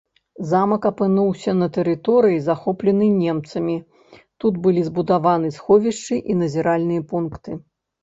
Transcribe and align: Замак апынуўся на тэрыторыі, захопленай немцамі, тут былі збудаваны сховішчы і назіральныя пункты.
Замак 0.51 0.83
апынуўся 0.89 1.53
на 1.59 1.67
тэрыторыі, 1.75 2.39
захопленай 2.47 3.13
немцамі, 3.21 3.77
тут 4.39 4.53
былі 4.67 4.81
збудаваны 4.91 5.55
сховішчы 5.61 6.15
і 6.25 6.43
назіральныя 6.45 7.09
пункты. 7.17 7.51